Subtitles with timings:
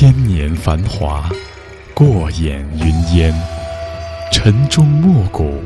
[0.00, 1.28] 千年繁华，
[1.92, 3.34] 过眼云烟，
[4.30, 5.60] 晨钟暮鼓，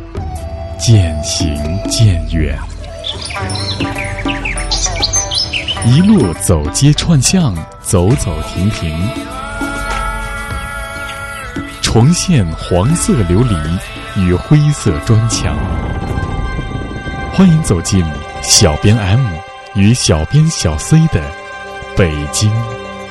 [0.79, 1.55] 渐行
[1.91, 2.59] 渐远。
[5.85, 8.99] 一路走街串巷，走走停停，
[11.83, 13.79] 重现黄色琉璃
[14.17, 15.55] 与灰色砖墙。
[17.35, 18.03] 欢迎走进
[18.41, 19.21] 小编 M
[19.75, 21.21] 与小编小 C 的
[21.95, 22.51] 北京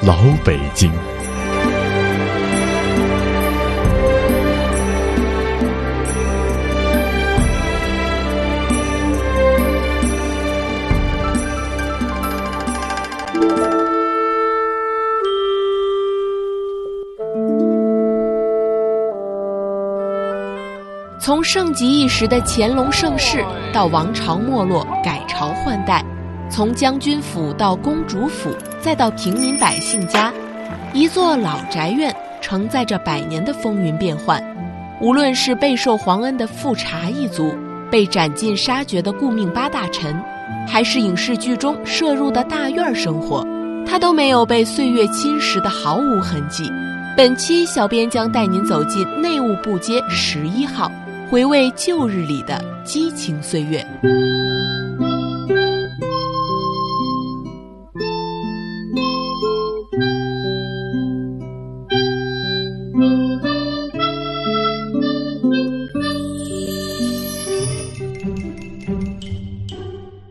[0.01, 0.91] 老北京。
[21.31, 23.41] 从盛极一时的乾隆盛世
[23.71, 26.03] 到王朝没落、改朝换代，
[26.49, 30.29] 从将军府到公主府，再到平民百姓家，
[30.91, 34.43] 一座老宅院承载着百年的风云变幻。
[34.99, 37.55] 无论是备受皇恩的富察一族，
[37.89, 40.13] 被斩尽杀绝的顾命八大臣，
[40.67, 43.47] 还是影视剧中摄入的大院生活，
[43.87, 46.69] 它都没有被岁月侵蚀的毫无痕迹。
[47.15, 50.91] 本期小编将带您走进内务部街十一号。
[51.31, 53.81] 回味旧日里的激情岁月。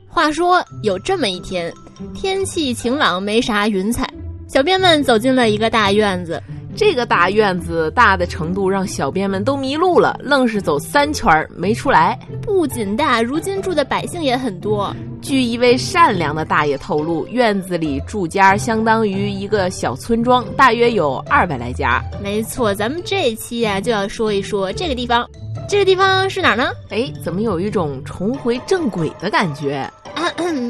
[0.06, 1.72] 话说有这么一天，
[2.14, 4.06] 天气晴朗，没啥云彩，
[4.46, 6.42] 小编们走进了一个大院子。
[6.80, 12.18] 这个大院子大的程度让小编们都迷路了，愣是走三圈没出来。
[12.40, 14.90] 不仅大，如今住的百姓也很多。
[15.20, 22.02] 据一位善良的大爷透露，院子里住家相当于一个小村庄，大约有二百来家。
[22.22, 25.28] 没错，咱们这期啊就要说一说这个地方。
[25.68, 26.70] 这个地方是哪儿呢？
[26.88, 29.86] 哎，怎么有一种重回正轨的感觉？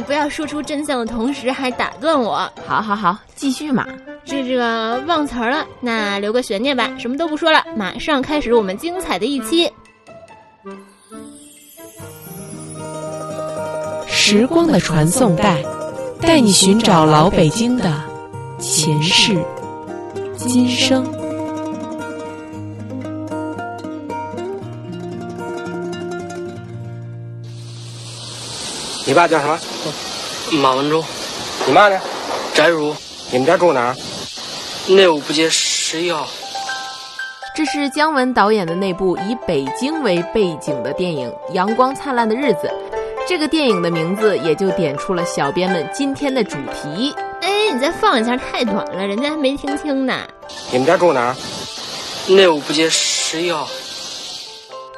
[0.08, 2.50] 不要说出真相的同时还打断我。
[2.66, 3.86] 好好好，继续嘛。
[4.24, 9.70] 这这个忘词儿了，那留个悬念吧，什么都不说了，马上开始我们精彩的一期。
[14.06, 15.64] 时光的传送带，
[16.20, 17.92] 带你寻找老北京的
[18.60, 19.36] 前世
[20.36, 21.04] 今生。
[29.06, 29.58] 你爸叫什么？
[30.60, 31.02] 马文忠。
[31.66, 31.98] 你妈呢？
[32.54, 32.94] 翟如。
[33.32, 33.96] 你们家住哪儿？
[34.94, 36.28] 内务部街十一号。
[37.54, 42.68] 这是姜文导演的那部以北京为背景的电影《阳光灿烂的日子》。
[43.28, 47.14] 这个电影的名字也就点出了小编们今天的主题。
[47.42, 50.14] 哎，你再放一下，太短了，人家还没听清呢。
[50.72, 51.36] 你们家住哪儿？
[52.32, 53.68] 内务部街十一号。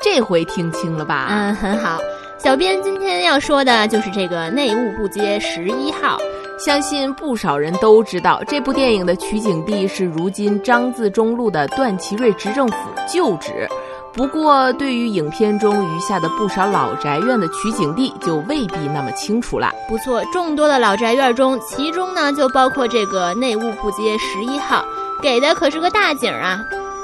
[0.01, 1.27] 这回听清了吧？
[1.29, 1.99] 嗯，很好。
[2.39, 6.19] 小编今天要说的就是这个内务部街十一号。
[6.65, 13.69] 相信不少人都知道，这部电影的取景地是如今张自忠路的段祺瑞执政府旧址。
[14.13, 19.73] 不过，对于影片中余下的不少老宅院的取景地，就未必那么清楚了。
[19.89, 24.85] 不错，众多的老宅院中，其中呢就包括这个内务部街十一号，
[25.21, 26.61] 给的可是个大景啊。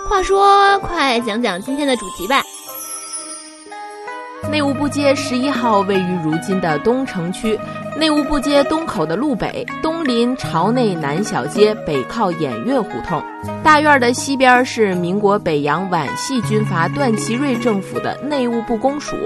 [0.09, 2.43] 话说，快讲讲今天的主题吧。
[4.49, 7.59] 内务部街十一号位于如今的东城区。
[7.99, 13.21] 内务部街东口的路北，东临朝内南小街，北靠偃月胡同。
[13.61, 19.17] 大院的西边是民国北洋皖系军阀段祺瑞政府的内务部公署，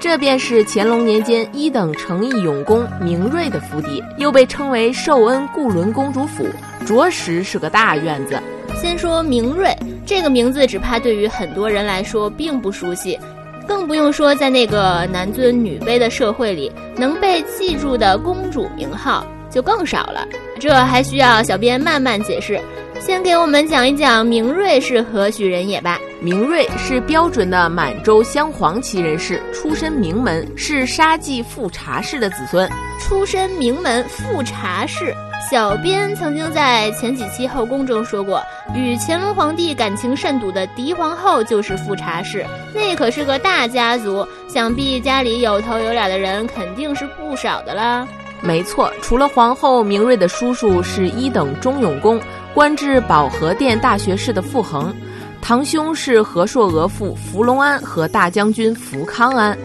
[0.00, 6.46] 这便是乾隆年间一等诚意勇公明瑞的府邸，又被称为寿恩固伦公主府，
[6.86, 8.40] 着实是个大院子。
[8.74, 9.76] 先说明瑞
[10.06, 13.18] 这个名字，只怕对于很多人来说并不熟悉。
[13.66, 20.26] 更不用说，在那个男尊女卑的社会里，能被记住的公主名号就更少了。
[20.60, 22.60] 这还需要小编慢慢解释。
[23.06, 26.00] 先给我们讲一讲明瑞是何许人也吧。
[26.22, 32.66] 明瑞是标准的满洲镶黄旗人士，出身名门，是沙记富察氏的子孙。
[32.98, 35.14] 出身名门，富察氏。
[35.50, 38.42] 小编曾经在前几期后宫中说过，
[38.74, 48.08] 与乾隆皇帝感情甚笃的嫡皇后就是富察氏，那可是个大家族，想必家里有头有脸的人肯定是不少的啦。
[48.40, 52.18] 没错，除了皇后，明瑞的叔叔是一等忠勇公，
[52.54, 54.94] 官至保和殿大学士的傅恒
[55.42, 59.58] 堂兄是和硕额驸福隆安和大将军福康安。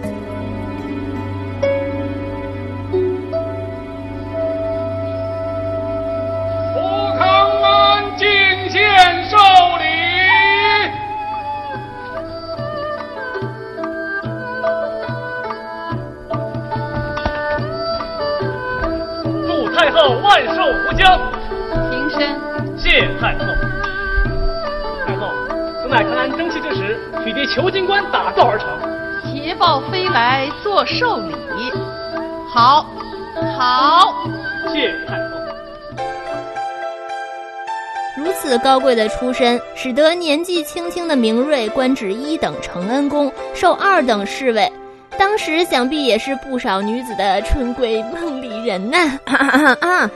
[6.73, 6.79] 福
[7.17, 8.27] 康安进
[8.71, 8.81] 献
[9.29, 9.37] 寿
[9.77, 9.85] 礼。
[19.47, 21.39] 祝太后万寿无疆。
[21.91, 22.48] 平身。
[22.89, 23.45] 谢太后。
[25.05, 25.29] 太后，
[25.83, 28.67] 此乃康安登基之时，取缔囚金官打造而成。
[29.31, 31.35] 捷报飞来，做寿礼。
[32.51, 32.83] 好，
[33.55, 34.15] 好。
[34.73, 35.35] 谢太后。
[38.17, 44.67] 如此高贵的出身，使得年纪轻轻的明瑞官至一等承恩宫，授二等侍卫。
[45.15, 48.97] 当时想必也是不少女子的春闺梦里人呐。
[49.79, 50.09] 啊，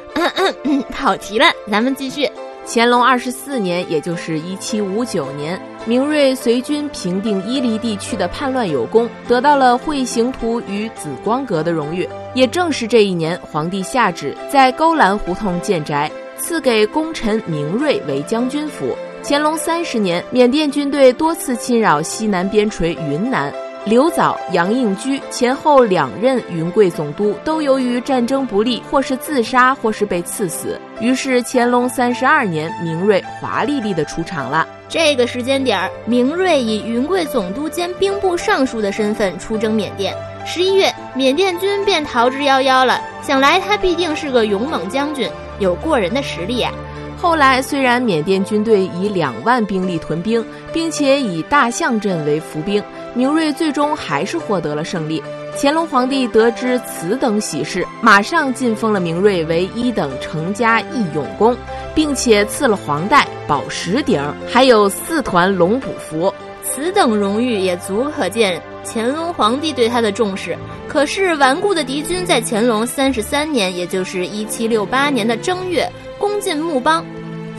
[0.91, 2.27] 跑题了，咱们继续。
[2.65, 12.07] 乾隆二十四年，也就是一七五九年，明瑞随军平定伊犁地区的叛乱有功，得到了会行图与紫光阁的荣誉。
[12.33, 18.95] 也正是这一年，皇帝下旨在勾栏胡同建宅，赐给功臣明瑞为将军府。
[19.25, 23.53] 乾隆三十年，缅甸军队多次侵扰西南边陲云南。
[23.85, 30.79] 刘藻、杨应居前后两任云贵总督都由于战争不利，或是自杀，或是被赐死。
[31.01, 34.65] 于是乾隆三十二年，明瑞华丽丽的出场了。
[34.87, 40.15] 这个时间点儿，明瑞以云贵总督兼兵部尚书的身份出征缅甸。
[40.45, 43.01] 十一月，缅甸军便逃之夭夭了。
[43.21, 46.71] 想来他必定是个勇猛将军，有过人的实力啊。
[47.17, 52.83] 后来，虽然缅甸军队以两万兵力屯兵，并且以大象阵为伏兵。
[53.13, 55.21] 明瑞最终还是获得了胜利。
[55.55, 61.55] 乾隆皇帝得知此等喜事，马上晋封了明瑞为一等成家义勇公，
[61.93, 64.19] 并且赐了黄带、宝石鼎，
[64.51, 66.33] 还有四团龙补符。
[66.63, 70.57] 此等荣誉也足可见乾隆皇帝对他的重视。
[70.87, 75.87] 可是顽固的敌军在乾隆三十三年，也就是一七六八年的正月，
[76.17, 77.05] 攻进木邦，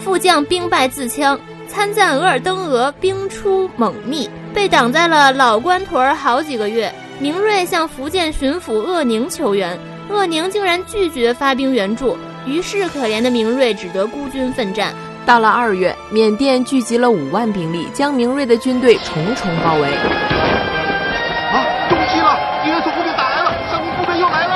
[0.03, 1.39] 副将兵败自戕。
[1.67, 6.91] 参赞额尔登额兵出猛密，被挡在了老官屯好几个月。
[7.21, 9.79] 明瑞向福建巡抚鄂宁求援，
[10.09, 14.93] 鄂宁竟然拒绝发兵援助，于是可怜的明瑞只得孤军奋战。
[15.25, 19.89] 到了二月，缅甸聚集了五万兵力，将明瑞的军队重重包围。
[21.53, 22.37] 啊，中计了！
[22.65, 24.55] 敌人从后面打来了，上兵部队又来了。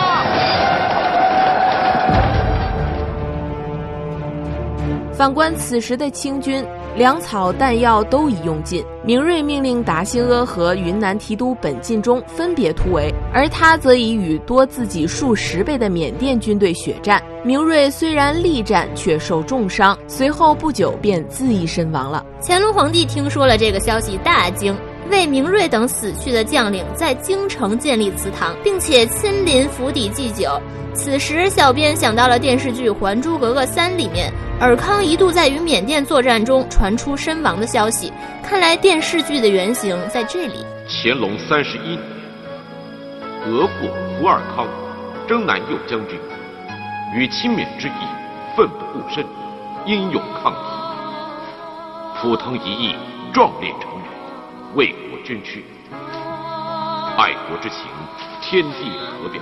[5.16, 6.64] 反观此时的清军。
[6.98, 17.22] 粮草弹药都已用尽，明瑞命令达西阿和云南提督本进忠分别突围，而他则已与多自己数十倍的缅甸军队血战。
[17.44, 22.26] 明瑞虽然力战，却受重伤，随后不久便自缢身亡了。
[22.42, 24.76] 乾隆皇帝听说了这个消息，大惊，
[25.08, 30.50] 为明瑞等死去的将领在京城建立祠堂，并且亲临府邸祭酒。
[30.98, 34.32] 此时，小编想到了电视剧《还珠格格三》里面。
[34.60, 38.12] 尔康一度在与缅甸作战中传出身亡的消息，
[38.42, 40.66] 看来电视剧的原型在这里。
[40.88, 42.00] 乾隆三十一年，
[43.46, 44.66] 俄国胡尔康，
[45.28, 46.18] 征南右将军，
[47.14, 47.92] 与亲缅之役
[48.56, 49.24] 奋不顾身，
[49.86, 52.96] 英勇抗敌，赴腾一役，
[53.32, 55.64] 壮烈成仁，为国捐躯，
[57.16, 57.86] 爱国之情，
[58.42, 58.90] 天地
[59.22, 59.40] 可表。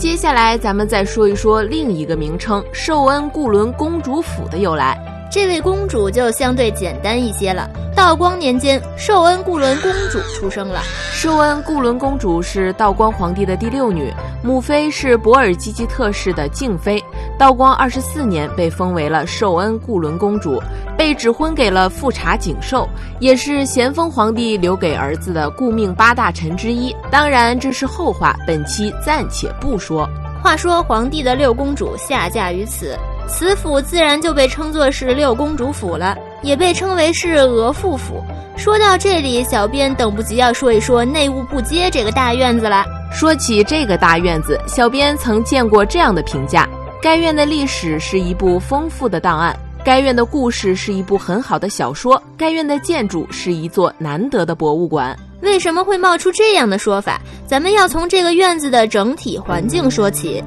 [0.00, 4.98] 接下来，咱们再说一说另一个名称——寿恩固伦公主府的由来。
[5.30, 7.68] 这位公主就相对简单一些了。
[7.94, 10.80] 道光年间，寿恩固伦公主出生了。
[11.12, 14.10] 寿恩固伦公主是道光皇帝的第六女，
[14.42, 16.98] 母妃是博尔济吉特氏的静妃。
[17.40, 20.62] 道光二十四年被封为了寿恩固伦公主，
[20.94, 22.86] 被指婚给了富察景寿，
[23.18, 26.94] 也是咸丰皇帝留给儿子的顾命八大臣之一。
[27.10, 30.06] 当然，这是后话，本期暂且不说。
[30.42, 32.94] 话说，皇帝的六公主下嫁于此，
[33.26, 36.14] 此府自然就被称作是六公主府了。
[36.42, 38.22] 也被称为是额驸府。
[38.54, 42.84] 说到这里，小编等不及要说一说内务部街这个大院子了。
[43.10, 46.66] 说起这个大院子，小编曾见过这样的评价：
[47.02, 55.16] 该院的历史是一部丰富的档案，该院的故事是一部很好的小说，该院的建筑是一座难得的博物馆。
[55.40, 57.18] 为什么会冒出这样的说法？
[57.46, 60.44] 咱们要从这个院子的整体环境说起。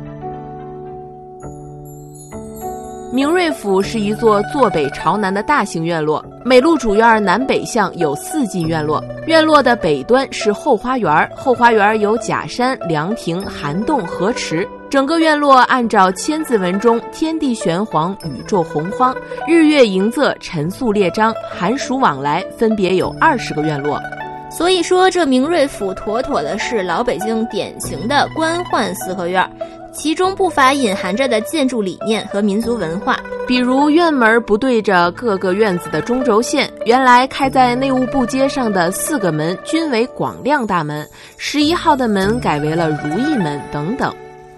[3.11, 9.03] 明瑞府是一座坐北朝南的大型院落，每路主院南北向有四进院落。
[9.25, 14.67] 院落的北端是后花园，后花园有假山、凉亭、涵洞、河池。
[14.93, 19.11] 整个院落按照千字文中“天地玄黄，宇宙洪荒，
[19.47, 23.99] 日月盈仄，辰宿列张，寒暑往来”，分别有二十个院落。
[24.51, 29.43] 所以说，这明瑞府妥妥的是老北京典型的官宦四合院。
[29.91, 33.19] 其中不乏隐含着的建筑理念和民族文化。
[33.47, 44.13] 比如院门不对着各个院子的中轴线，原来开在内务部街上的四个门均为广亮大门，十一号的门改为了如意门等等。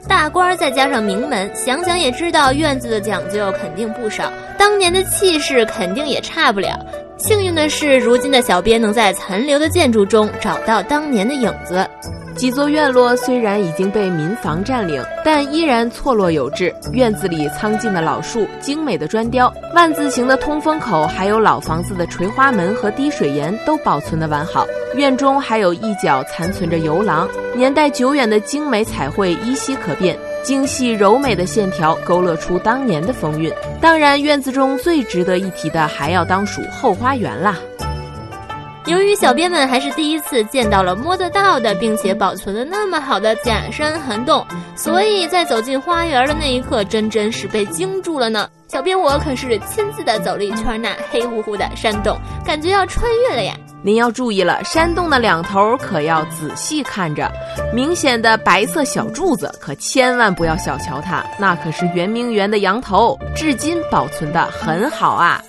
[0.08, 6.78] 大官儿再加上名门，想想也知道院子的讲究肯定不少，当年的气势肯定也差不了。
[7.18, 11.88] 幸运的是，如今的小编能在残留的建筑中找到当年的影子。
[12.36, 16.74] 几座院落虽然已经被民房占领，但依然错落有致。
[16.92, 24.68] 院子里苍劲的老树、精美的砖雕、万字形的通风口，还有老房子的垂花门和滴水檐都保存得完好。
[24.96, 33.52] 院中还有一角残存着游廊，年代久远的精美彩绘依稀可辨，精细柔美的线条勾勒出当年的风韵。
[33.82, 37.58] 当然，院子中最值得一提的还要当属后花园啦。
[38.86, 48.48] 由于小编们还是第一次见到了摸得到的，并且保存的那么好的假山涵洞，所以在走进花园的那一刻，真真是被惊住了呢。
[48.68, 53.56] 小编我可是亲自的走了一圈那黑乎乎的山洞，感觉要穿越了呀！
[53.86, 57.32] 您要注意了，山洞的两头可要仔细看着，
[57.72, 65.40] 明显的白色小柱子可千万不要小瞧它，那可是圆明园的羊头，至今保存的很好啊。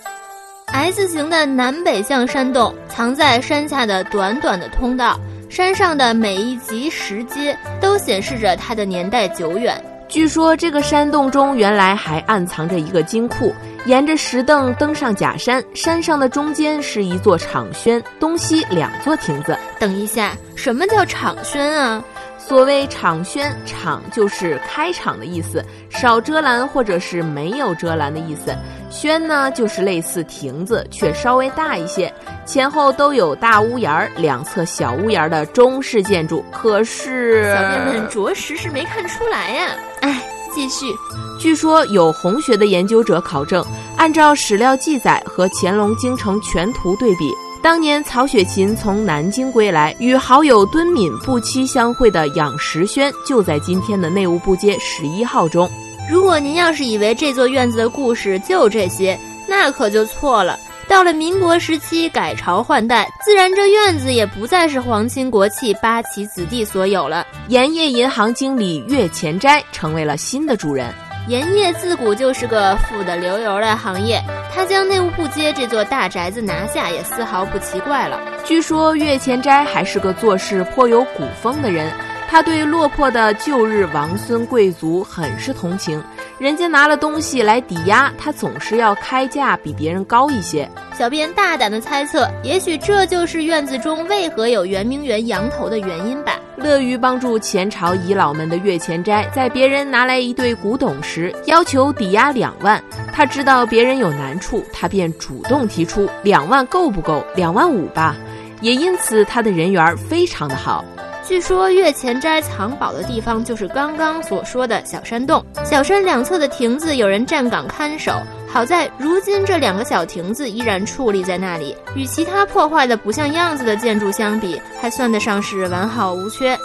[0.66, 9.82] S 型的南北向山洞藏在山下的短短的通道，山上的每一级石阶都显示着它的年代久远。
[10.08, 13.54] 据说这个山洞中原来还暗藏着一个金库。
[13.86, 19.56] 沿着石凳登上假山，山上的中间是一座场轩，东西两座亭子。
[19.78, 22.02] 等一下，什么叫场轩啊？
[22.36, 28.56] 所谓场轩，场就是开场的意思，少遮拦或者是没有遮拦的意思。
[28.90, 32.12] 轩呢，就是类似亭子，却稍微大一些，
[32.44, 36.44] 前后都有大屋檐儿，两侧小屋檐的中式建筑。
[36.50, 39.68] 可是小编们着实是没看出来呀。
[40.00, 40.22] 哎，
[40.56, 40.96] 继续。
[41.38, 43.62] 据说有红学的研究者考证，
[43.94, 47.30] 按照史料记载和乾隆京城全图对比。
[47.62, 55.70] 当年曹雪芹从南京归来，与好友敦敏不期相会的养石轩就在今天的内务部街十一号中。
[56.10, 60.58] 如果您要是以为这座院子的故事就这些，那可就错了。
[60.88, 67.26] 到了民国时期，改朝换代，自然这院子也不再是皇亲国戚、八旗子弟所有了。
[67.48, 70.94] 盐业银行经理岳前斋成为了新的主人。
[71.26, 74.22] 盐业自古就是个富得流油的行业，
[74.54, 78.20] 他将内务部街这座大宅子拿下也丝毫不奇怪了。
[78.44, 81.92] 据说岳前斋还是个做事颇有古风的人，
[82.28, 86.00] 他对落魄的旧日王孙贵族很是同情。
[86.38, 90.68] 人家拿了东西来抵押，他总是要开价比别人高一些。
[90.92, 96.34] 小编大胆的猜测，也许这就是院子中为何有圆明园羊头的原因吧。
[96.56, 102.82] 乐于帮助前朝遗老们的岳前斋，在别人拿来一对古董时，要求抵押两万。
[103.12, 107.24] 他知道别人有难处，他便主动提出两万够不够？
[107.34, 108.14] 两万五吧。
[108.60, 110.84] 也因此，他的人缘非常的好。
[111.26, 118.12] 据说月前斋藏宝的地方就是刚刚所说的小山洞，小山两侧的亭子有人站岗看守。
[118.46, 126.56] 好在如今这两个小亭子依然矗立在那里，与其他破坏的不像样子的建筑相比，还算得上是完好无缺。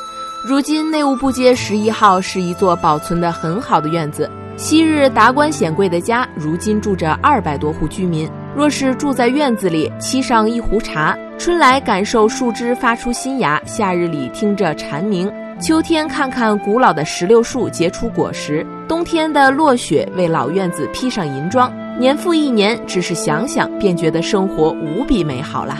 [0.46, 8.30] 如今内务部街十一号是一座保存得很好的院子，昔日达官显贵的家，如今住着二百多户居民。
[8.56, 15.27] 若是住在院子里，沏上一壶茶，春来感受树枝发出新芽，夏日里听着蝉鸣，
[15.60, 25.79] 秋天看看古老的石榴树结出果实，冬天的落雪为老院子披上银装，年复一年，只是想想便觉得生活无比美好啦。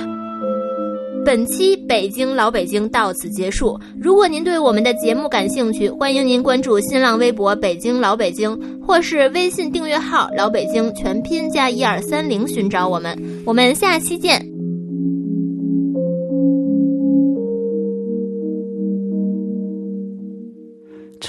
[1.24, 3.80] 本期北京老北京到此结束。
[4.02, 13.16] 如果您对我们的节目感兴趣，欢迎您关注新浪微博“北京老北京”或是微信订阅号“老北京全拼加一二三零”寻找我们。
[13.46, 14.51] 我们下期见。